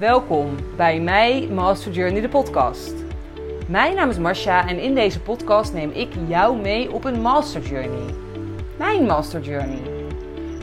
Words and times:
Welkom 0.00 0.56
bij 0.76 1.00
mij, 1.00 1.48
Master 1.52 1.92
Journey, 1.92 2.20
de 2.20 2.28
podcast. 2.28 2.94
Mijn 3.68 3.94
naam 3.94 4.10
is 4.10 4.18
Marcia 4.18 4.68
en 4.68 4.78
in 4.78 4.94
deze 4.94 5.20
podcast 5.20 5.72
neem 5.72 5.90
ik 5.90 6.08
jou 6.28 6.60
mee 6.60 6.92
op 6.92 7.04
een 7.04 7.20
Master 7.20 7.62
Journey. 7.62 8.14
Mijn 8.78 9.06
Master 9.06 9.40
Journey. 9.40 9.82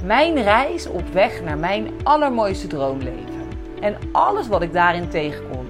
Mijn 0.04 0.44
reis 0.44 0.88
op 0.88 1.08
weg 1.08 1.44
naar 1.44 1.58
mijn 1.58 1.92
allermooiste 2.04 2.68
droomleven. 2.68 3.48
En 3.82 3.98
alles 4.12 4.48
wat 4.48 4.62
ik 4.62 4.74
daarin 4.74 5.10
tegenkom. 5.10 5.68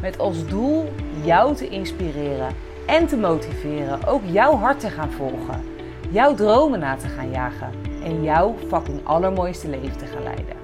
Met 0.00 0.18
als 0.18 0.46
doel 0.46 0.92
jou 1.24 1.54
te 1.54 1.68
inspireren 1.68 2.54
en 2.86 3.06
te 3.06 3.16
motiveren 3.16 4.06
ook 4.06 4.22
jouw 4.24 4.56
hart 4.56 4.80
te 4.80 4.88
gaan 4.88 5.10
volgen. 5.10 5.64
Jouw 6.10 6.34
dromen 6.34 6.78
na 6.78 6.96
te 6.96 7.08
gaan 7.08 7.30
jagen 7.30 7.72
en 8.04 8.22
jouw 8.22 8.54
fucking 8.68 9.00
allermooiste 9.04 9.68
leven 9.68 9.98
te 9.98 10.06
gaan 10.06 10.22
leiden. 10.22 10.56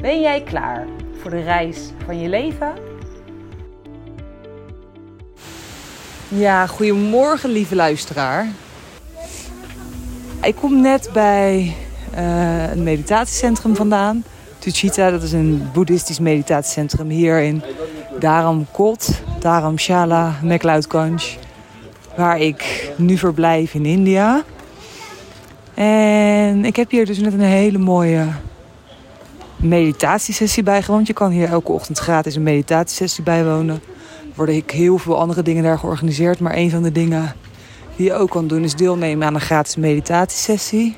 Ben 0.00 0.20
jij 0.20 0.42
klaar 0.42 0.86
voor 1.20 1.30
de 1.30 1.42
reis 1.42 1.78
van 2.04 2.20
je 2.20 2.28
leven? 2.28 2.72
Ja, 6.28 6.66
goedemorgen 6.66 7.50
lieve 7.50 7.74
luisteraar. 7.74 8.48
Ik 10.42 10.54
kom 10.54 10.80
net 10.80 11.10
bij 11.12 11.74
uh, 12.14 12.70
een 12.70 12.82
meditatiecentrum 12.82 13.76
vandaan. 13.76 14.24
Tuchita, 14.58 15.10
dat 15.10 15.22
is 15.22 15.32
een 15.32 15.68
boeddhistisch 15.72 16.18
meditatiecentrum 16.18 17.08
hier 17.08 17.40
in 17.40 17.62
Dharamkot, 18.18 19.22
Dharamshala, 19.38 20.34
McLeod 20.42 20.86
Waar 22.16 22.40
ik 22.40 22.90
nu 22.96 23.16
verblijf 23.16 23.74
in 23.74 23.86
India. 23.86 24.42
En 25.74 26.64
ik 26.64 26.76
heb 26.76 26.90
hier 26.90 27.06
dus 27.06 27.18
net 27.18 27.32
een 27.32 27.40
hele 27.40 27.78
mooie 27.78 28.26
meditatiesessie 29.58 30.62
bijgewoond. 30.62 31.06
Je 31.06 31.12
kan 31.12 31.30
hier 31.30 31.48
elke 31.48 31.72
ochtend 31.72 31.98
gratis 31.98 32.34
een 32.34 32.42
meditatiesessie 32.42 33.24
bijwonen. 33.24 33.74
Er 34.20 34.34
worden 34.34 34.62
heel 34.66 34.98
veel 34.98 35.18
andere 35.18 35.42
dingen 35.42 35.62
daar 35.62 35.78
georganiseerd. 35.78 36.40
Maar 36.40 36.56
een 36.56 36.70
van 36.70 36.82
de 36.82 36.92
dingen 36.92 37.34
die 37.96 38.06
je 38.06 38.14
ook 38.14 38.30
kan 38.30 38.46
doen 38.46 38.64
is 38.64 38.74
deelnemen 38.74 39.26
aan 39.26 39.34
een 39.34 39.40
gratis 39.40 39.76
meditatiesessie. 39.76 40.96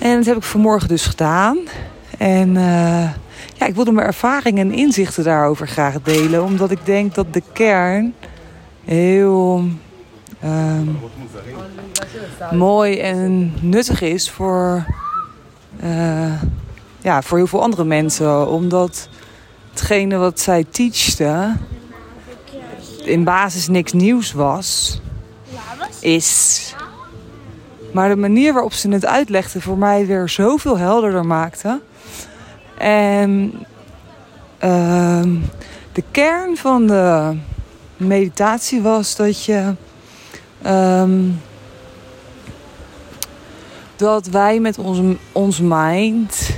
En 0.00 0.16
dat 0.16 0.26
heb 0.26 0.36
ik 0.36 0.42
vanmorgen 0.42 0.88
dus 0.88 1.06
gedaan. 1.06 1.58
En 2.18 2.48
uh, 2.48 3.10
ja, 3.54 3.66
ik 3.66 3.74
wilde 3.74 3.92
mijn 3.92 4.06
ervaringen 4.06 4.70
en 4.70 4.78
inzichten 4.78 5.24
daarover 5.24 5.68
graag 5.68 6.02
delen. 6.02 6.44
Omdat 6.44 6.70
ik 6.70 6.78
denk 6.84 7.14
dat 7.14 7.32
de 7.32 7.42
kern 7.52 8.14
heel 8.84 9.64
um, 10.44 10.98
mooi 12.52 12.98
en 12.98 13.52
nuttig 13.60 14.00
is 14.00 14.30
voor, 14.30 14.84
uh, 15.84 16.42
ja, 17.08 17.22
voor 17.22 17.38
heel 17.38 17.46
veel 17.46 17.62
andere 17.62 17.84
mensen. 17.84 18.48
Omdat 18.48 19.08
hetgene 19.70 20.16
wat 20.16 20.40
zij 20.40 20.64
teachte 20.70 21.56
in 23.04 23.24
basis 23.24 23.68
niks 23.68 23.92
nieuws 23.92 24.32
was, 24.32 25.00
is. 26.00 26.62
Maar 27.92 28.08
de 28.08 28.16
manier 28.16 28.52
waarop 28.52 28.72
ze 28.72 28.88
het 28.88 29.06
uitlegde 29.06 29.60
voor 29.60 29.78
mij 29.78 30.06
weer 30.06 30.28
zoveel 30.28 30.78
helderder 30.78 31.26
maakte. 31.26 31.80
En 32.78 33.52
uh, 34.64 35.22
de 35.92 36.04
kern 36.10 36.56
van 36.56 36.86
de 36.86 37.36
meditatie 37.96 38.82
was 38.82 39.16
dat 39.16 39.44
je. 39.44 39.74
Um, 40.66 41.40
dat 43.96 44.26
wij 44.26 44.60
met 44.60 44.78
onze, 44.78 45.16
ons 45.32 45.60
mind. 45.62 46.56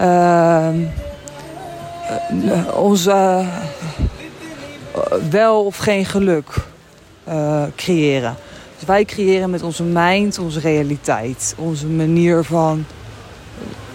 Uh, 0.00 0.68
ons 2.74 3.04
wel 5.30 5.64
of 5.64 5.76
geen 5.76 6.04
geluk 6.04 6.54
uh, 7.28 7.62
creëren. 7.76 8.36
Dus 8.78 8.86
wij 8.86 9.04
creëren 9.04 9.50
met 9.50 9.62
onze 9.62 9.82
mind 9.82 10.38
onze 10.38 10.60
realiteit. 10.60 11.54
Onze 11.58 11.86
manier 11.86 12.44
van 12.44 12.84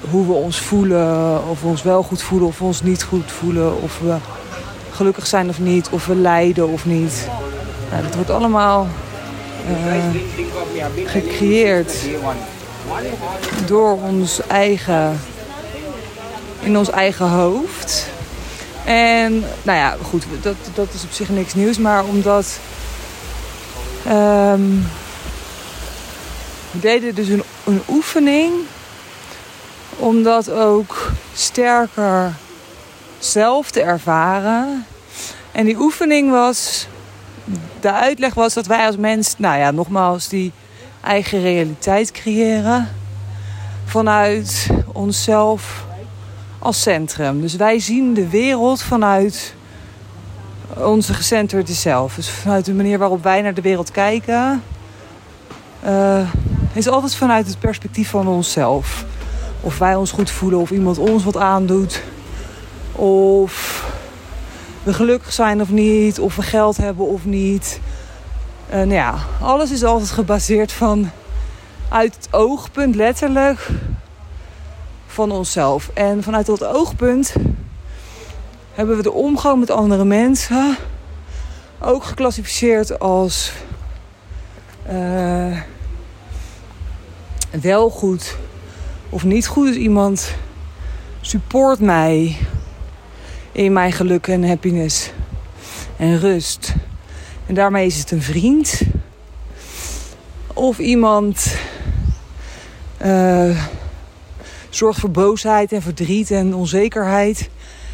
hoe 0.10 0.26
we 0.28 0.34
ons 0.34 0.60
voelen. 0.60 1.48
Of 1.50 1.62
we 1.62 1.68
ons 1.68 1.84
wel 1.84 2.04
goed 2.04 2.22
voelen 2.22 2.48
of 2.48 2.60
we 2.60 2.66
ons 2.66 2.82
niet 2.82 3.04
goed 3.04 3.32
voelen. 3.32 3.82
Of 3.82 4.00
we 4.00 4.16
gelukkig 4.92 5.28
zijn 5.28 5.50
of 5.50 5.60
niet. 5.60 5.90
Of 5.90 6.06
we 6.06 6.16
lijden 6.16 6.68
of 6.68 6.86
niet. 6.86 7.28
Nou, 7.92 8.04
dat 8.04 8.16
wordt 8.16 8.30
allemaal 8.30 8.88
gecreëerd 11.06 11.94
door 13.66 13.98
ons 14.02 14.48
eigen, 14.48 15.20
in 16.64 16.78
ons 16.78 16.90
eigen 16.90 17.30
hoofd. 17.30 18.08
En 18.86 19.44
nou 19.64 19.78
ja, 19.78 19.96
goed, 20.02 20.26
dat, 20.42 20.56
dat 20.74 20.88
is 20.94 21.04
op 21.04 21.12
zich 21.12 21.30
niks 21.30 21.54
nieuws. 21.54 21.78
Maar 21.78 22.04
omdat 22.04 22.60
um, 24.08 24.86
we 26.72 26.80
deden 26.80 27.16
dus 27.16 27.28
een, 27.28 27.44
een 27.64 27.82
oefening 27.90 28.54
om 29.98 30.24
dat 30.24 30.52
ook 30.52 31.12
sterker 31.34 32.34
zelf 33.20 33.72
te 33.72 33.82
ervaren. 33.82 34.86
En 35.52 35.66
die 35.66 35.78
oefening 35.80 36.32
was, 36.32 36.88
de 37.80 37.92
uitleg 37.92 38.34
was 38.34 38.54
dat 38.54 38.66
wij 38.66 38.86
als 38.86 38.98
mens, 38.98 39.34
nou 39.38 39.60
ja, 39.60 39.72
nogmaals, 39.72 40.28
die 40.28 40.52
eigen 41.02 41.42
realiteit 41.42 42.12
creëren 42.12 42.90
vanuit 43.86 44.68
onszelf 44.92 45.86
als 46.64 46.82
centrum. 46.82 47.42
Dus 47.42 47.56
wij 47.56 47.80
zien 47.80 48.14
de 48.14 48.30
wereld 48.30 48.82
vanuit 48.82 49.54
onze 50.78 51.14
gecenterde 51.14 51.74
zelf. 51.74 52.16
Dus 52.16 52.30
vanuit 52.30 52.66
de 52.66 52.74
manier 52.74 52.98
waarop 52.98 53.24
wij 53.24 53.42
naar 53.42 53.54
de 53.54 53.62
wereld 53.62 53.92
kijken, 53.92 54.64
uh, 55.86 56.30
is 56.74 56.88
altijd 56.88 57.16
vanuit 57.16 57.48
het 57.48 57.60
perspectief 57.60 58.10
van 58.10 58.28
onszelf. 58.28 59.06
Of 59.62 59.78
wij 59.78 59.96
ons 59.96 60.12
goed 60.12 60.30
voelen, 60.30 60.60
of 60.60 60.72
iemand 60.72 60.98
ons 60.98 61.24
wat 61.24 61.38
aandoet. 61.38 62.02
Of 62.92 63.86
we 64.84 64.94
gelukkig 64.94 65.34
zijn 65.34 65.62
of 65.62 65.70
niet, 65.70 66.20
of 66.20 66.36
we 66.36 66.42
geld 66.42 66.78
hebben 66.78 67.08
of 67.08 67.26
niet. 67.26 67.80
Uh, 68.70 68.76
nou 68.76 68.94
ja, 68.94 69.16
alles 69.42 69.72
is 69.72 69.84
altijd 69.84 70.12
gebaseerd 70.12 70.72
van 70.72 71.10
uit 71.90 72.16
het 72.16 72.28
oogpunt 72.32 72.96
letterlijk 72.96 73.70
van 75.14 75.32
onszelf. 75.32 75.90
En 75.94 76.24
vanuit 76.24 76.46
dat 76.46 76.64
oogpunt 76.64 77.34
hebben 78.74 78.98
we 78.98 79.04
de 79.04 79.12
omgang 79.12 79.60
met 79.60 79.72
andere 79.72 80.06
mensen 80.06 80.78
ook 81.80 82.04
geclassificeerd 82.04 83.00
als 83.00 83.52
uh, 84.92 85.58
wel 87.62 87.90
goed 87.90 88.36
of 89.10 89.24
niet 89.24 89.48
goed. 89.48 89.68
Dus 89.68 89.76
iemand 89.76 90.34
support 91.22 91.80
mij 91.80 92.38
in 93.52 93.74
mijn 93.74 93.92
geluk 93.92 94.28
en 94.28 94.48
happiness 94.48 95.12
en 95.98 96.20
rust. 96.20 96.74
En 97.46 97.54
daarmee 97.54 97.86
is 97.86 97.98
het 97.98 98.12
een 98.12 98.22
vriend. 98.22 98.82
Of 100.54 100.80
iemand 100.80 101.56
uh, 103.06 103.64
zorgt 104.76 105.00
voor 105.00 105.12
boosheid 105.12 105.72
en 105.72 105.82
verdriet 105.82 106.32
en 106.32 106.56
onzekerheid. 106.56 107.50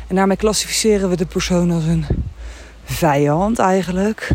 En 0.07 0.15
daarmee 0.15 0.37
klassificeren 0.37 1.09
we 1.09 1.15
de 1.15 1.25
persoon 1.25 1.71
als 1.71 1.83
een 1.83 2.05
vijand 2.83 3.59
eigenlijk. 3.59 4.31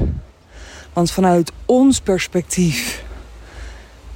Want 0.93 1.11
vanuit 1.11 1.53
ons 1.65 2.01
perspectief, 2.01 3.05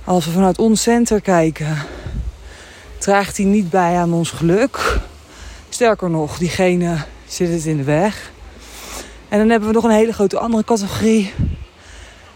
als 0.04 0.24
we 0.24 0.30
vanuit 0.30 0.58
ons 0.58 0.82
center 0.82 1.20
kijken, 1.20 1.76
draagt 2.98 3.36
hij 3.36 3.46
niet 3.46 3.70
bij 3.70 3.96
aan 3.96 4.12
ons 4.12 4.30
geluk. 4.30 4.98
Sterker 5.68 6.10
nog, 6.10 6.38
diegene 6.38 6.96
zit 7.26 7.52
het 7.52 7.64
in 7.64 7.76
de 7.76 7.82
weg. 7.82 8.30
En 9.28 9.38
dan 9.38 9.48
hebben 9.48 9.68
we 9.68 9.74
nog 9.74 9.84
een 9.84 9.90
hele 9.90 10.12
grote 10.12 10.38
andere 10.38 10.64
categorie. 10.64 11.32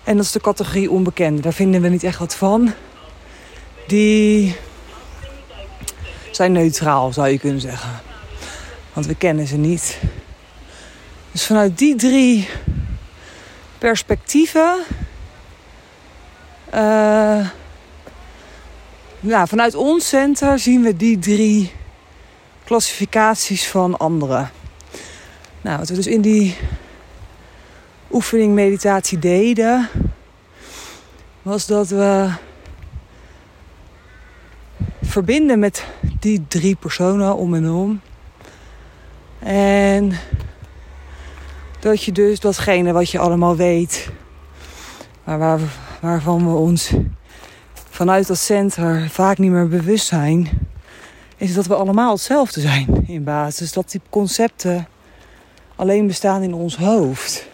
En 0.05 0.17
dat 0.17 0.25
is 0.25 0.32
de 0.32 0.40
categorie 0.40 0.90
onbekende. 0.90 1.43
Daar 1.43 1.52
vinden 1.52 1.82
we 1.82 1.88
niet 1.88 2.05
echt 2.05 2.19
wat 2.19 2.34
van. 2.34 2.72
Die 3.87 4.56
zijn 6.37 6.52
neutraal, 6.52 7.12
zou 7.12 7.29
je 7.29 7.38
kunnen 7.38 7.61
zeggen. 7.61 7.90
Want 8.93 9.06
we 9.06 9.14
kennen 9.14 9.46
ze 9.46 9.56
niet. 9.56 9.99
Dus 11.32 11.46
vanuit 11.46 11.79
die 11.79 11.96
drie 11.96 12.49
perspectieven. 13.79 14.82
Uh, 16.75 17.49
nou, 19.20 19.49
vanuit 19.49 19.75
ons 19.75 20.08
center 20.08 20.58
zien 20.58 20.82
we 20.82 20.96
die 20.96 21.19
drie 21.19 21.73
klassificaties 22.64 23.69
van 23.69 23.99
anderen. 23.99 24.50
Nou, 25.61 25.79
wat 25.79 25.88
we 25.88 25.94
dus 25.94 26.06
in 26.06 26.20
die 26.20 26.56
oefening 28.11 28.55
meditatie 28.55 29.19
deden, 29.19 29.88
was 31.43 31.67
dat 31.67 31.88
we 31.88 32.31
verbinden 35.02 35.58
met 35.58 35.84
die 36.22 36.44
drie 36.48 36.76
personen 36.76 37.36
om 37.36 37.54
en 37.54 37.70
om. 37.70 38.00
En 39.38 40.12
dat 41.80 42.02
je 42.02 42.12
dus 42.12 42.40
datgene 42.40 42.92
wat 42.92 43.10
je 43.10 43.19
allemaal 43.19 43.56
weet, 43.56 44.10
maar 45.24 45.38
waar, 45.38 45.60
waarvan 46.00 46.52
we 46.52 46.56
ons 46.56 46.92
vanuit 47.90 48.26
dat 48.26 48.38
centrum 48.38 49.08
vaak 49.08 49.38
niet 49.38 49.50
meer 49.50 49.69
bewust 49.69 50.06
zijn, 50.06 50.48
is 51.36 51.54
dat 51.54 51.66
we 51.66 51.74
allemaal 51.74 52.12
hetzelfde 52.12 52.60
zijn 52.60 53.04
in 53.06 53.24
basis. 53.24 53.72
Dat 53.72 53.90
die 53.90 54.00
concepten 54.10 54.88
alleen 55.76 56.06
bestaan 56.06 56.42
in 56.42 56.54
ons 56.54 56.76
hoofd. 56.76 57.46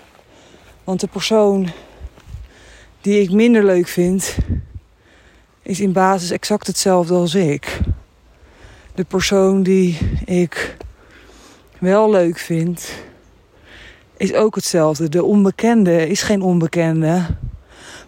Want 0.84 1.00
de 1.00 1.06
persoon 1.06 1.70
die 3.00 3.20
ik 3.20 3.30
minder 3.30 3.64
leuk 3.64 3.88
vind, 3.88 4.36
is 5.62 5.80
in 5.80 5.92
basis 5.92 6.30
exact 6.30 6.66
hetzelfde 6.66 7.14
als 7.14 7.34
ik. 7.34 7.80
De 8.98 9.04
persoon 9.04 9.62
die 9.62 9.98
ik 10.24 10.76
wel 11.78 12.10
leuk 12.10 12.38
vind, 12.38 12.92
is 14.16 14.34
ook 14.34 14.54
hetzelfde. 14.54 15.08
De 15.08 15.24
onbekende 15.24 16.08
is 16.08 16.22
geen 16.22 16.42
onbekende. 16.42 17.26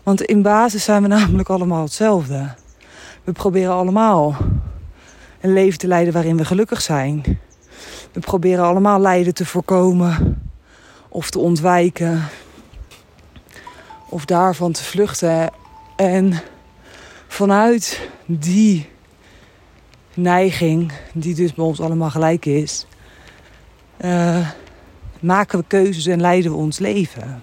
Want 0.03 0.23
in 0.23 0.43
basis 0.43 0.85
zijn 0.85 1.03
we 1.03 1.09
namelijk 1.19 1.49
allemaal 1.49 1.83
hetzelfde. 1.83 2.55
We 3.25 3.33
proberen 3.33 3.73
allemaal 3.73 4.37
een 5.41 5.53
leven 5.53 5.79
te 5.79 5.87
leiden 5.87 6.13
waarin 6.13 6.37
we 6.37 6.45
gelukkig 6.45 6.81
zijn. 6.81 7.39
We 8.13 8.21
proberen 8.21 8.65
allemaal 8.65 9.01
lijden 9.01 9.35
te 9.35 9.47
voorkomen 9.47 10.43
of 11.09 11.31
te 11.31 11.39
ontwijken 11.39 12.29
of 14.09 14.25
daarvan 14.25 14.73
te 14.73 14.85
vluchten. 14.85 15.51
En 15.97 16.41
vanuit 17.29 18.09
die 18.27 18.89
neiging, 20.15 20.93
die 21.13 21.35
dus 21.35 21.55
bij 21.55 21.65
ons 21.65 21.81
allemaal 21.81 22.11
gelijk 22.11 22.47
is, 22.47 22.87
uh, 24.01 24.49
maken 25.21 25.59
we 25.59 25.65
keuzes 25.69 26.07
en 26.07 26.21
leiden 26.21 26.51
we 26.51 26.57
ons 26.57 26.79
leven. 26.79 27.43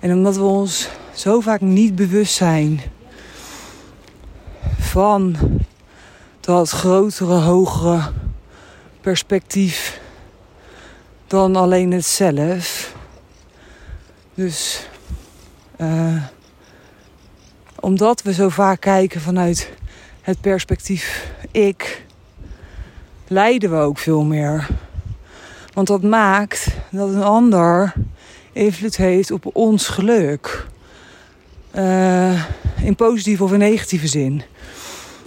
En 0.00 0.12
omdat 0.12 0.36
we 0.36 0.42
ons 0.42 0.88
zo 1.14 1.40
vaak 1.40 1.60
niet 1.60 1.94
bewust 1.94 2.34
zijn 2.34 2.80
van 4.78 5.36
dat 6.40 6.70
grotere, 6.70 7.34
hogere 7.34 8.12
perspectief 9.00 10.00
dan 11.26 11.56
alleen 11.56 11.92
het 11.92 12.04
zelf. 12.04 12.94
Dus 14.34 14.88
uh, 15.80 16.22
omdat 17.80 18.22
we 18.22 18.32
zo 18.32 18.48
vaak 18.48 18.80
kijken 18.80 19.20
vanuit 19.20 19.70
het 20.22 20.40
perspectief 20.40 21.32
ik, 21.50 22.04
lijden 23.28 23.70
we 23.70 23.76
ook 23.76 23.98
veel 23.98 24.24
meer. 24.24 24.68
Want 25.72 25.86
dat 25.86 26.02
maakt 26.02 26.66
dat 26.90 27.08
een 27.08 27.22
ander 27.22 27.92
invloed 28.52 28.96
heeft 28.96 29.30
op 29.30 29.56
ons 29.56 29.88
geluk. 29.88 30.66
Uh, 31.76 32.44
in 32.82 32.96
positieve 32.96 33.44
of 33.44 33.52
in 33.52 33.58
negatieve 33.58 34.06
zin. 34.06 34.42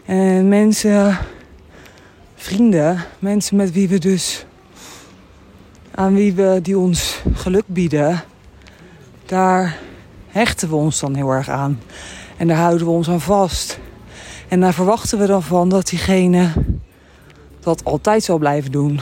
En 0.05 0.47
mensen, 0.47 1.17
vrienden, 2.35 3.03
mensen 3.19 3.55
met 3.55 3.71
wie 3.71 3.87
we 3.87 3.99
dus, 3.99 4.45
aan 5.91 6.15
wie 6.15 6.33
we 6.33 6.59
die 6.61 6.77
ons 6.77 7.21
geluk 7.33 7.63
bieden, 7.67 8.23
daar 9.25 9.77
hechten 10.27 10.69
we 10.69 10.75
ons 10.75 10.99
dan 10.99 11.15
heel 11.15 11.29
erg 11.29 11.49
aan. 11.49 11.79
En 12.37 12.47
daar 12.47 12.57
houden 12.57 12.85
we 12.85 12.93
ons 12.93 13.09
aan 13.09 13.21
vast. 13.21 13.79
En 14.47 14.59
daar 14.59 14.73
verwachten 14.73 15.19
we 15.19 15.25
dan 15.25 15.43
van 15.43 15.69
dat 15.69 15.87
diegene 15.87 16.51
dat 17.59 17.83
altijd 17.83 18.23
zal 18.23 18.37
blijven 18.37 18.71
doen. 18.71 18.99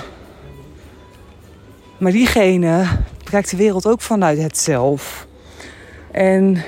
Maar 1.98 2.12
diegene 2.12 2.86
kijkt 3.24 3.50
de 3.50 3.58
wereld 3.58 3.88
ook 3.88 4.02
vanuit 4.02 4.38
het 4.38 4.58
zelf. 4.58 5.28
En 6.12 6.64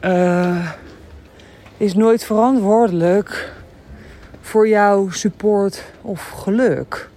uh, 0.00 0.70
is 1.76 1.94
nooit 1.94 2.24
verantwoordelijk 2.24 3.52
voor 4.40 4.68
jouw 4.68 5.10
support 5.10 5.84
of 6.02 6.28
geluk. 6.28 7.08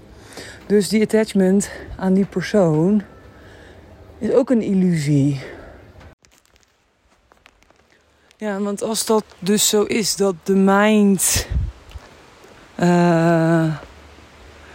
Dus 0.65 0.89
die 0.89 1.01
attachment 1.03 1.69
aan 1.97 2.13
die 2.13 2.25
persoon 2.25 3.01
is 4.17 4.31
ook 4.31 4.49
een 4.49 4.61
illusie. 4.61 5.41
Ja, 8.41 8.59
want 8.59 8.83
als 8.83 9.05
dat 9.05 9.23
dus 9.39 9.69
zo 9.69 9.83
is, 9.83 10.15
dat 10.15 10.35
de 10.43 10.55
mind 10.55 11.47
uh, 12.79 13.75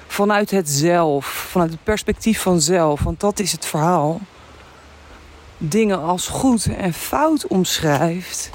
vanuit 0.06 0.50
het 0.50 0.70
zelf, 0.70 1.26
vanuit 1.26 1.70
het 1.70 1.82
perspectief 1.82 2.40
van 2.40 2.60
zelf, 2.60 3.02
want 3.02 3.20
dat 3.20 3.38
is 3.38 3.52
het 3.52 3.66
verhaal, 3.66 4.20
dingen 5.58 6.02
als 6.02 6.28
goed 6.28 6.66
en 6.76 6.92
fout 6.92 7.46
omschrijft. 7.46 8.50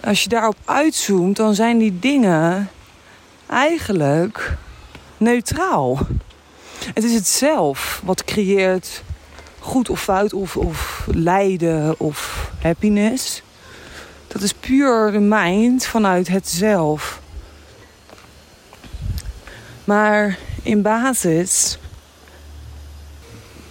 Als 0.00 0.22
je 0.22 0.28
daarop 0.28 0.56
uitzoomt, 0.64 1.36
dan 1.36 1.54
zijn 1.54 1.78
die 1.78 1.98
dingen 1.98 2.70
eigenlijk 3.46 4.56
neutraal. 5.16 5.98
Het 6.94 7.04
is 7.04 7.14
het 7.14 7.28
zelf 7.28 8.00
wat 8.04 8.24
creëert 8.24 9.02
goed 9.66 9.90
of 9.90 10.02
fout 10.02 10.32
of, 10.32 10.56
of 10.56 11.06
lijden 11.12 12.00
of 12.00 12.50
happiness. 12.62 13.42
Dat 14.26 14.42
is 14.42 14.54
puur 14.54 15.12
de 15.12 15.18
mind 15.20 15.86
vanuit 15.86 16.28
het 16.28 16.48
zelf. 16.48 17.20
Maar 19.84 20.38
in 20.62 20.82
basis 20.82 21.78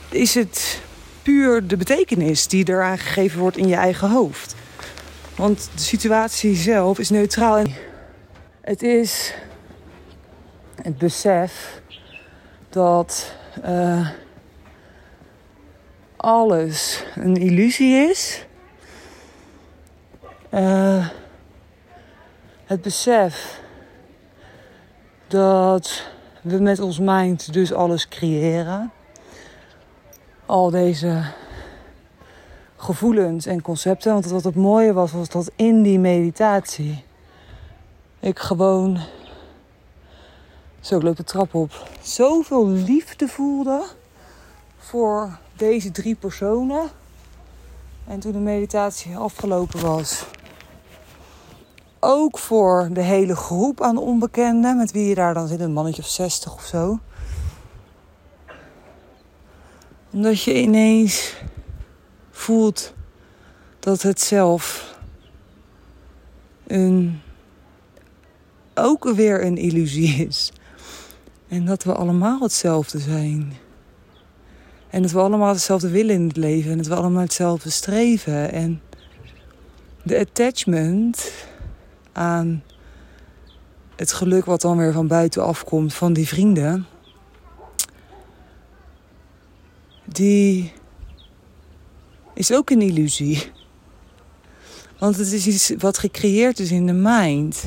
is 0.09 0.33
het 0.33 0.81
puur 1.21 1.67
de 1.67 1.77
betekenis 1.77 2.47
die 2.47 2.69
eraan 2.69 2.97
gegeven 2.97 3.39
wordt 3.39 3.57
in 3.57 3.67
je 3.67 3.75
eigen 3.75 4.09
hoofd. 4.09 4.55
Want 5.35 5.69
de 5.75 5.81
situatie 5.81 6.55
zelf 6.55 6.99
is 6.99 7.09
neutraal. 7.09 7.63
Het 8.61 8.83
is 8.83 9.33
het 10.81 10.97
besef 10.97 11.81
dat 12.69 13.31
uh, 13.65 14.09
alles 16.25 17.03
een 17.15 17.35
illusie 17.35 17.95
is. 17.95 18.45
Uh, 20.53 21.07
het 22.65 22.81
besef 22.81 23.61
dat 25.27 26.03
we 26.41 26.59
met 26.59 26.79
ons 26.79 26.99
mind 26.99 27.53
dus 27.53 27.73
alles 27.73 28.07
creëren. 28.07 28.91
Al 30.45 30.69
deze 30.69 31.23
gevoelens 32.75 33.45
en 33.45 33.61
concepten. 33.61 34.13
Want 34.13 34.25
wat 34.25 34.43
het 34.43 34.55
mooie 34.55 34.93
was, 34.93 35.11
was 35.11 35.29
dat 35.29 35.51
in 35.55 35.81
die 35.81 35.99
meditatie 35.99 37.03
ik 38.19 38.39
gewoon, 38.39 38.99
zo 40.79 40.97
ik 40.97 41.03
loop 41.03 41.17
de 41.17 41.23
trap 41.23 41.53
op, 41.53 41.89
zoveel 42.01 42.67
liefde 42.67 43.27
voelde 43.27 43.85
voor 44.85 45.37
deze 45.55 45.91
drie 45.91 46.15
personen. 46.15 46.89
En 48.07 48.19
toen 48.19 48.31
de 48.31 48.37
meditatie 48.37 49.17
afgelopen 49.17 49.81
was, 49.81 50.25
ook 51.99 52.37
voor 52.37 52.89
de 52.91 53.01
hele 53.01 53.35
groep 53.35 53.81
aan 53.81 53.97
onbekenden, 53.97 54.77
met 54.77 54.91
wie 54.91 55.07
je 55.07 55.15
daar 55.15 55.33
dan 55.33 55.47
zit, 55.47 55.59
een 55.59 55.73
mannetje 55.73 56.01
of 56.01 56.07
60 56.07 56.53
of 56.53 56.65
zo. 56.65 56.99
Omdat 60.11 60.43
je 60.43 60.61
ineens 60.61 61.35
voelt 62.31 62.93
dat 63.79 64.01
het 64.01 64.21
zelf 64.21 64.95
een, 66.67 67.21
ook 68.75 69.03
weer 69.03 69.45
een 69.45 69.57
illusie 69.57 70.25
is. 70.27 70.51
En 71.47 71.65
dat 71.65 71.83
we 71.83 71.93
allemaal 71.93 72.41
hetzelfde 72.41 72.99
zijn. 72.99 73.63
En 74.89 75.01
dat 75.01 75.11
we 75.11 75.19
allemaal 75.19 75.51
hetzelfde 75.53 75.89
willen 75.89 76.15
in 76.15 76.27
het 76.27 76.37
leven. 76.37 76.71
En 76.71 76.77
dat 76.77 76.87
we 76.87 76.95
allemaal 76.95 77.21
hetzelfde 77.21 77.69
streven. 77.69 78.51
En 78.51 78.81
de 80.03 80.19
attachment 80.19 81.31
aan 82.11 82.63
het 83.95 84.13
geluk 84.13 84.45
wat 84.45 84.61
dan 84.61 84.77
weer 84.77 84.93
van 84.93 85.07
buiten 85.07 85.43
afkomt 85.43 85.93
van 85.93 86.13
die 86.13 86.27
vrienden. 86.27 86.85
Die 90.05 90.73
is 92.33 92.53
ook 92.53 92.69
een 92.69 92.81
illusie. 92.81 93.51
Want 94.99 95.17
het 95.17 95.31
is 95.31 95.47
iets 95.47 95.73
wat 95.77 95.97
gecreëerd 95.97 96.59
is 96.59 96.71
in 96.71 96.85
de 96.85 96.93
mind. 96.93 97.65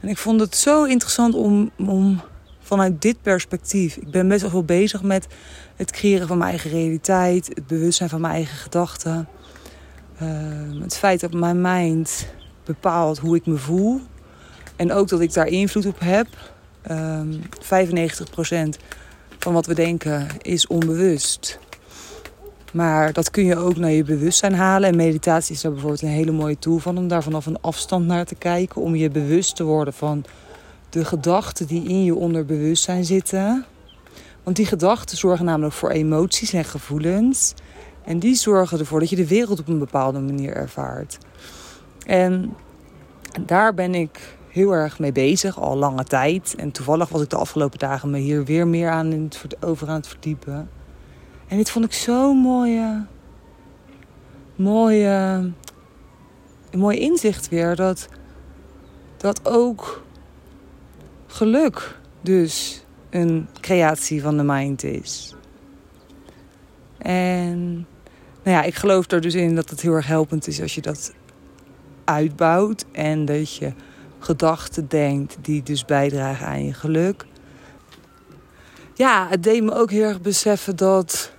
En 0.00 0.08
ik 0.08 0.18
vond 0.18 0.40
het 0.40 0.56
zo 0.56 0.84
interessant 0.84 1.34
om, 1.34 1.70
om 1.78 2.20
vanuit 2.72 3.02
dit 3.02 3.22
perspectief. 3.22 3.96
Ik 3.96 4.10
ben 4.10 4.28
best 4.28 4.40
wel 4.40 4.50
veel 4.50 4.64
bezig 4.64 5.02
met 5.02 5.26
het 5.76 5.90
creëren 5.90 6.26
van 6.26 6.38
mijn 6.38 6.50
eigen 6.50 6.70
realiteit, 6.70 7.46
het 7.46 7.66
bewustzijn 7.66 8.08
van 8.08 8.20
mijn 8.20 8.34
eigen 8.34 8.56
gedachten. 8.56 9.28
Ehm, 10.18 10.80
het 10.80 10.96
feit 10.96 11.20
dat 11.20 11.32
mijn 11.32 11.60
mind 11.60 12.26
bepaalt 12.64 13.18
hoe 13.18 13.36
ik 13.36 13.46
me 13.46 13.56
voel. 13.56 14.00
En 14.76 14.92
ook 14.92 15.08
dat 15.08 15.20
ik 15.20 15.32
daar 15.32 15.46
invloed 15.46 15.86
op 15.86 16.00
heb. 16.00 16.26
um, 16.90 17.42
95% 17.60 18.78
van 19.38 19.52
wat 19.52 19.66
we 19.66 19.74
denken 19.74 20.28
is 20.40 20.66
onbewust. 20.66 21.58
Maar 22.72 23.12
dat 23.12 23.30
kun 23.30 23.44
je 23.44 23.56
ook 23.56 23.76
naar 23.76 23.90
je 23.90 24.04
bewustzijn 24.04 24.54
halen. 24.54 24.88
En 24.88 24.96
meditatie 24.96 25.54
is 25.54 25.60
daar 25.60 25.72
bijvoorbeeld 25.72 26.02
een 26.02 26.08
hele 26.08 26.32
mooie 26.32 26.58
tool 26.58 26.78
van. 26.78 26.98
Om 26.98 27.08
daar 27.08 27.22
vanaf 27.22 27.46
een 27.46 27.60
afstand 27.60 28.06
naar 28.06 28.24
te 28.24 28.34
kijken. 28.34 28.82
Om 28.82 28.94
je 28.94 29.10
bewust 29.10 29.56
te 29.56 29.64
worden 29.64 29.94
van 29.94 30.24
de 30.92 31.04
gedachten 31.04 31.66
die 31.66 31.88
in 31.88 32.04
je 32.04 32.14
onderbewustzijn 32.14 33.04
zitten. 33.04 33.64
Want 34.42 34.56
die 34.56 34.66
gedachten 34.66 35.16
zorgen 35.16 35.44
namelijk 35.44 35.74
voor 35.74 35.90
emoties 35.90 36.52
en 36.52 36.64
gevoelens. 36.64 37.54
En 38.04 38.18
die 38.18 38.34
zorgen 38.34 38.78
ervoor 38.78 39.00
dat 39.00 39.10
je 39.10 39.16
de 39.16 39.26
wereld 39.26 39.60
op 39.60 39.68
een 39.68 39.78
bepaalde 39.78 40.20
manier 40.20 40.54
ervaart. 40.54 41.18
En 42.06 42.54
daar 43.40 43.74
ben 43.74 43.94
ik 43.94 44.36
heel 44.48 44.72
erg 44.72 44.98
mee 44.98 45.12
bezig, 45.12 45.60
al 45.60 45.76
lange 45.76 46.04
tijd. 46.04 46.54
En 46.56 46.70
toevallig 46.72 47.08
was 47.08 47.22
ik 47.22 47.30
de 47.30 47.36
afgelopen 47.36 47.78
dagen 47.78 48.10
me 48.10 48.18
hier 48.18 48.44
weer 48.44 48.66
meer 48.66 48.90
aan 48.90 49.28
over 49.60 49.88
aan 49.88 49.94
het 49.94 50.08
verdiepen. 50.08 50.70
En 51.48 51.56
dit 51.56 51.70
vond 51.70 51.84
ik 51.84 51.92
zo'n 51.92 52.36
mooie, 52.36 53.06
mooie, 54.56 55.50
mooi 56.76 56.98
inzicht 56.98 57.48
weer. 57.48 57.76
Dat, 57.76 58.08
dat 59.16 59.40
ook 59.48 60.02
geluk 61.32 61.98
dus 62.20 62.84
een 63.10 63.48
creatie 63.60 64.22
van 64.22 64.36
de 64.36 64.42
mind 64.42 64.84
is. 64.84 65.34
En 66.98 67.74
nou 68.42 68.56
ja, 68.56 68.62
ik 68.62 68.74
geloof 68.74 69.10
er 69.10 69.20
dus 69.20 69.34
in 69.34 69.54
dat 69.54 69.70
het 69.70 69.80
heel 69.80 69.92
erg 69.92 70.06
helpend 70.06 70.46
is 70.46 70.60
als 70.60 70.74
je 70.74 70.80
dat 70.80 71.12
uitbouwt. 72.04 72.84
En 72.92 73.24
dat 73.24 73.56
je 73.56 73.72
gedachten 74.18 74.88
denkt 74.88 75.36
die 75.40 75.62
dus 75.62 75.84
bijdragen 75.84 76.46
aan 76.46 76.64
je 76.64 76.72
geluk. 76.72 77.24
Ja, 78.94 79.26
het 79.28 79.42
deed 79.42 79.62
me 79.62 79.74
ook 79.74 79.90
heel 79.90 80.04
erg 80.04 80.20
beseffen 80.20 80.76
dat 80.76 81.32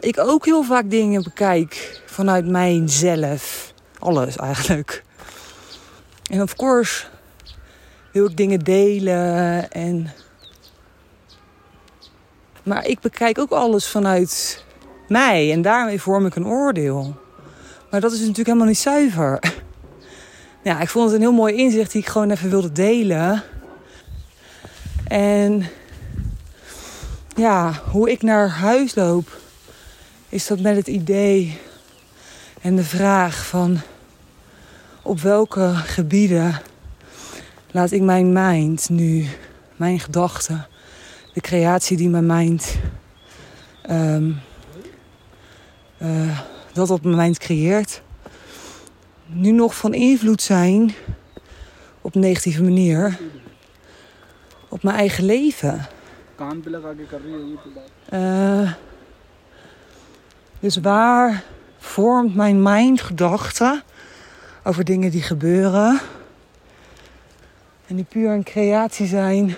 ik 0.00 0.18
ook 0.18 0.44
heel 0.44 0.62
vaak 0.62 0.90
dingen 0.90 1.22
bekijk 1.22 2.02
vanuit 2.06 2.46
mijzelf. 2.46 3.72
Alles 3.98 4.36
eigenlijk. 4.36 5.04
En 6.30 6.42
of 6.42 6.56
course 6.56 7.06
wil 8.18 8.30
ik 8.30 8.36
dingen 8.36 8.58
delen 8.58 9.70
en... 9.70 10.10
Maar 12.62 12.86
ik 12.86 13.00
bekijk 13.00 13.38
ook 13.38 13.50
alles 13.50 13.88
vanuit 13.88 14.64
mij 15.08 15.52
en 15.52 15.62
daarmee 15.62 16.00
vorm 16.00 16.26
ik 16.26 16.34
een 16.34 16.46
oordeel. 16.46 17.16
Maar 17.90 18.00
dat 18.00 18.12
is 18.12 18.18
natuurlijk 18.18 18.46
helemaal 18.46 18.66
niet 18.66 18.78
zuiver. 18.78 19.38
Ja, 20.62 20.80
ik 20.80 20.88
vond 20.88 21.04
het 21.04 21.14
een 21.14 21.20
heel 21.20 21.32
mooi 21.32 21.54
inzicht 21.54 21.92
die 21.92 22.00
ik 22.00 22.08
gewoon 22.08 22.30
even 22.30 22.50
wilde 22.50 22.72
delen. 22.72 23.42
En 25.06 25.66
ja, 27.36 27.82
hoe 27.90 28.10
ik 28.10 28.22
naar 28.22 28.48
huis 28.48 28.94
loop, 28.94 29.36
is 30.28 30.46
dat 30.46 30.60
met 30.60 30.76
het 30.76 30.86
idee 30.86 31.58
en 32.60 32.76
de 32.76 32.84
vraag 32.84 33.46
van 33.46 33.80
op 35.02 35.20
welke 35.20 35.72
gebieden 35.74 36.60
laat 37.70 37.90
ik 37.90 38.02
mijn 38.02 38.32
mind 38.32 38.88
nu, 38.88 39.26
mijn 39.76 40.00
gedachten, 40.00 40.66
de 41.34 41.40
creatie 41.40 41.96
die 41.96 42.08
mijn 42.08 42.26
mind 42.26 42.78
um, 43.90 44.40
uh, 46.02 46.38
dat 46.72 46.90
op 46.90 47.02
mijn 47.04 47.16
mind 47.16 47.38
creëert, 47.38 48.02
nu 49.26 49.50
nog 49.50 49.76
van 49.76 49.94
invloed 49.94 50.42
zijn 50.42 50.94
op 52.00 52.14
een 52.14 52.20
negatieve 52.20 52.62
manier 52.62 53.18
op 54.68 54.82
mijn 54.82 54.96
eigen 54.96 55.24
leven. 55.24 55.86
Uh, 58.12 58.72
dus 60.60 60.76
waar 60.76 61.44
vormt 61.78 62.34
mijn 62.34 62.62
mind 62.62 63.00
gedachten 63.00 63.82
over 64.64 64.84
dingen 64.84 65.10
die 65.10 65.22
gebeuren 65.22 66.00
en 67.88 67.96
die 67.96 68.04
puur 68.04 68.30
een 68.30 68.44
creatie 68.44 69.06
zijn, 69.06 69.56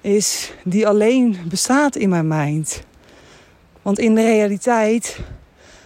is 0.00 0.52
die 0.64 0.86
alleen 0.86 1.38
bestaat 1.48 1.96
in 1.96 2.08
mijn 2.08 2.28
mind. 2.28 2.82
Want 3.82 3.98
in 3.98 4.14
de 4.14 4.22
realiteit 4.22 5.18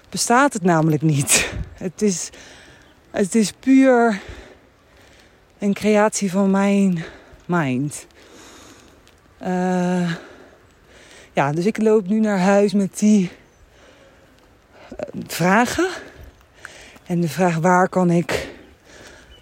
bestaat 0.09 0.53
het 0.53 0.63
namelijk 0.63 1.03
niet. 1.03 1.53
Het 1.75 2.03
is 2.03 2.31
het 3.11 3.35
is 3.35 3.53
puur 3.53 4.21
een 5.59 5.73
creatie 5.73 6.31
van 6.31 6.51
mijn 6.51 7.05
mind. 7.45 8.07
Uh, 9.43 10.13
ja, 11.33 11.53
dus 11.53 11.67
ik 11.67 11.83
loop 11.83 12.09
nu 12.09 12.21
naar 12.21 12.39
huis 12.39 12.73
met 12.73 12.99
die 12.99 13.31
uh, 14.93 15.23
vragen. 15.27 15.89
En 17.07 17.21
de 17.21 17.29
vraag 17.29 17.57
waar 17.57 17.89
kan 17.89 18.11
ik 18.11 18.49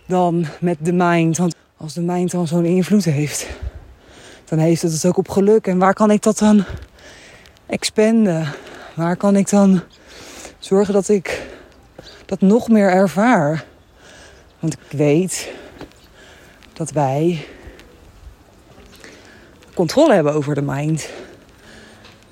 dan 0.07 0.47
met 0.61 0.77
de 0.81 0.93
mind, 0.93 1.37
want 1.37 1.55
als 1.83 1.95
de 1.95 2.01
mind 2.01 2.31
dan 2.31 2.47
zo'n 2.47 2.65
invloed 2.65 3.05
heeft, 3.05 3.47
dan 4.45 4.59
heeft 4.59 4.83
het 4.83 4.93
het 4.93 5.07
ook 5.07 5.17
op 5.17 5.29
geluk. 5.29 5.67
En 5.67 5.79
waar 5.79 5.95
kan 5.95 6.11
ik 6.11 6.23
dat 6.23 6.39
dan 6.39 6.65
expanden? 7.67 8.49
Waar 8.95 9.17
kan 9.17 9.37
ik 9.37 9.51
dan 9.51 9.81
zorgen 10.59 10.95
dat 10.95 11.09
ik 11.09 11.47
dat 12.27 12.41
nog 12.41 12.69
meer 12.69 12.91
ervaar. 12.91 13.65
Want 14.59 14.73
ik 14.73 14.99
weet 14.99 15.53
dat 16.73 16.91
wij 16.91 17.47
controle 19.75 20.15
hebben 20.15 20.33
over 20.33 20.55
de 20.55 20.63
mind. 20.63 21.09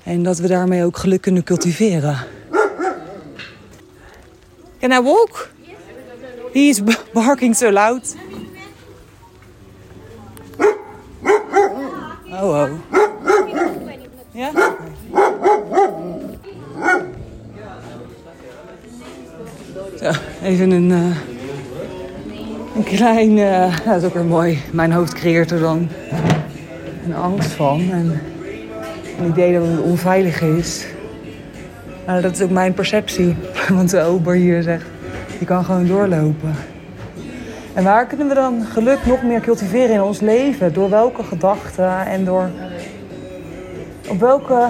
En 0.03 0.23
dat 0.23 0.37
we 0.37 0.47
daarmee 0.47 0.83
ook 0.83 0.97
geluk 0.97 1.21
kunnen 1.21 1.43
cultiveren. 1.43 2.17
Can 4.79 4.91
I 4.91 5.01
walk? 5.01 5.49
He 6.53 6.59
is 6.59 6.81
barking 7.13 7.55
so 7.55 7.71
loud. 7.71 8.15
Oh, 12.31 12.43
oh. 12.43 12.69
Ja? 14.31 14.51
Zo, 19.99 20.11
even 20.43 20.71
een, 20.71 20.89
uh, 20.89 21.15
een 22.75 22.83
klein... 22.83 23.37
Uh, 23.37 23.77
dat 23.85 23.95
is 23.95 24.03
ook 24.03 24.13
weer 24.13 24.23
mooi. 24.23 24.59
Mijn 24.71 24.91
hoofd 24.91 25.13
creëert 25.13 25.51
er 25.51 25.59
dan 25.59 25.87
een 27.05 27.15
angst 27.15 27.51
van. 27.51 27.91
En 27.91 28.21
een 29.19 29.29
idee 29.29 29.53
dat 29.53 29.67
het 29.67 29.79
onveilig 29.79 30.41
is. 30.41 30.85
Nou, 32.05 32.21
dat 32.21 32.35
is 32.35 32.41
ook 32.41 32.49
mijn 32.49 32.73
perceptie. 32.73 33.35
Want 33.69 33.89
de 33.89 34.01
ober 34.01 34.35
hier 34.35 34.63
zegt, 34.63 34.85
je 35.39 35.45
kan 35.45 35.65
gewoon 35.65 35.87
doorlopen. 35.87 36.55
En 37.79 37.85
waar 37.85 38.05
kunnen 38.05 38.27
we 38.27 38.33
dan 38.33 38.65
geluk 38.65 39.05
nog 39.05 39.23
meer 39.23 39.39
cultiveren 39.39 39.95
in 39.95 40.01
ons 40.01 40.19
leven? 40.19 40.73
Door 40.73 40.89
welke 40.89 41.23
gedachten 41.23 42.05
en 42.05 42.25
door... 42.25 42.49
Op 44.09 44.19
welke 44.19 44.69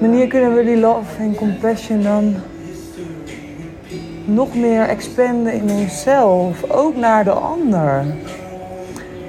manier 0.00 0.26
kunnen 0.26 0.54
we 0.54 0.64
die 0.64 0.76
love 0.76 1.18
en 1.18 1.34
compassion 1.34 2.02
dan 2.02 2.34
nog 4.24 4.54
meer 4.54 4.88
expanden 4.88 5.52
in 5.52 5.70
onszelf, 5.70 6.70
ook 6.70 6.96
naar 6.96 7.24
de 7.24 7.30
ander? 7.30 8.04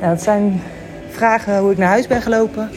Ja, 0.02 0.10
dat 0.10 0.22
zijn 0.22 0.62
vragen 1.10 1.58
hoe 1.58 1.72
ik 1.72 1.78
naar 1.78 1.88
huis 1.88 2.08
ben 2.08 2.22
gelopen. 2.22 2.70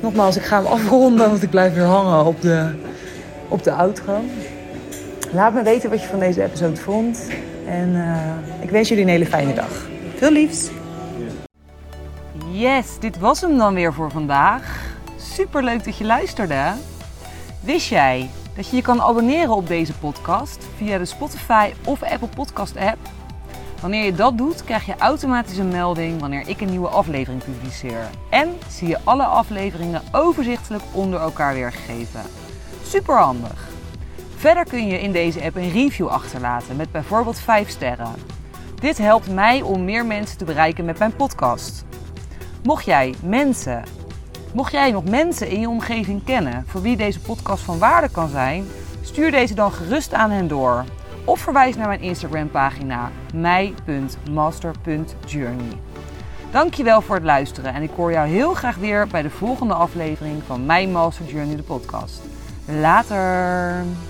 Nogmaals, 0.00 0.36
ik 0.36 0.42
ga 0.42 0.56
hem 0.56 0.66
afronden, 0.66 1.28
want 1.28 1.42
ik 1.42 1.50
blijf 1.50 1.74
weer 1.74 1.84
hangen 1.84 2.24
op 2.24 2.40
de, 2.40 2.70
op 3.48 3.62
de 3.62 3.72
outro. 3.72 4.20
Laat 5.32 5.54
me 5.54 5.62
weten 5.62 5.90
wat 5.90 6.02
je 6.02 6.08
van 6.08 6.18
deze 6.18 6.42
episode 6.42 6.76
vond. 6.76 7.18
En 7.70 7.88
uh, 7.88 8.62
ik 8.62 8.70
wens 8.70 8.88
jullie 8.88 9.04
een 9.04 9.10
hele 9.10 9.26
fijne 9.26 9.54
dag. 9.54 9.86
Veel 10.16 10.30
liefs! 10.30 10.70
Yes, 12.50 12.98
dit 13.00 13.18
was 13.18 13.40
hem 13.40 13.58
dan 13.58 13.74
weer 13.74 13.92
voor 13.92 14.10
vandaag. 14.10 14.94
Super 15.16 15.64
leuk 15.64 15.84
dat 15.84 15.98
je 15.98 16.04
luisterde. 16.04 16.72
Wist 17.60 17.88
jij 17.88 18.30
dat 18.56 18.68
je 18.68 18.76
je 18.76 18.82
kan 18.82 19.02
abonneren 19.02 19.54
op 19.54 19.66
deze 19.66 19.92
podcast 19.92 20.66
via 20.76 20.98
de 20.98 21.04
Spotify 21.04 21.70
of 21.84 22.02
Apple 22.02 22.28
Podcast 22.28 22.76
app. 22.76 22.98
Wanneer 23.80 24.04
je 24.04 24.14
dat 24.14 24.38
doet, 24.38 24.64
krijg 24.64 24.86
je 24.86 24.94
automatisch 24.98 25.56
een 25.56 25.68
melding 25.68 26.20
wanneer 26.20 26.48
ik 26.48 26.60
een 26.60 26.70
nieuwe 26.70 26.88
aflevering 26.88 27.44
publiceer. 27.44 28.10
En 28.30 28.58
zie 28.68 28.88
je 28.88 28.98
alle 29.04 29.24
afleveringen 29.24 30.02
overzichtelijk 30.12 30.84
onder 30.92 31.20
elkaar 31.20 31.54
weergegeven. 31.54 32.22
Super 32.82 33.16
handig. 33.16 33.69
Verder 34.40 34.64
kun 34.64 34.86
je 34.86 35.00
in 35.00 35.12
deze 35.12 35.42
app 35.42 35.56
een 35.56 35.70
review 35.70 36.06
achterlaten 36.06 36.76
met 36.76 36.92
bijvoorbeeld 36.92 37.38
5 37.38 37.68
sterren. 37.68 38.14
Dit 38.74 38.98
helpt 38.98 39.30
mij 39.30 39.62
om 39.62 39.84
meer 39.84 40.06
mensen 40.06 40.38
te 40.38 40.44
bereiken 40.44 40.84
met 40.84 40.98
mijn 40.98 41.16
podcast. 41.16 41.84
Mocht 42.62 42.84
jij 42.84 43.14
mensen 43.22 43.82
Mocht 44.54 44.72
jij 44.72 44.90
nog 44.90 45.04
mensen 45.04 45.48
in 45.48 45.60
je 45.60 45.68
omgeving 45.68 46.24
kennen 46.24 46.64
voor 46.66 46.82
wie 46.82 46.96
deze 46.96 47.20
podcast 47.20 47.62
van 47.62 47.78
waarde 47.78 48.10
kan 48.10 48.28
zijn, 48.28 48.66
stuur 49.02 49.30
deze 49.30 49.54
dan 49.54 49.72
gerust 49.72 50.14
aan 50.14 50.30
hen 50.30 50.48
door. 50.48 50.84
Of 51.24 51.40
verwijs 51.40 51.76
naar 51.76 51.88
mijn 51.88 52.00
Instagram 52.00 52.50
pagina 52.50 53.10
mij.master.journey. 53.34 55.78
Dankjewel 56.50 57.00
voor 57.00 57.14
het 57.14 57.24
luisteren 57.24 57.74
en 57.74 57.82
ik 57.82 57.90
hoor 57.96 58.12
jou 58.12 58.28
heel 58.28 58.54
graag 58.54 58.76
weer 58.76 59.06
bij 59.06 59.22
de 59.22 59.30
volgende 59.30 59.74
aflevering 59.74 60.42
van 60.46 60.66
mijn 60.66 60.92
Master 60.92 61.26
Journey 61.26 61.56
de 61.56 61.62
podcast. 61.62 62.20
Later! 62.64 64.09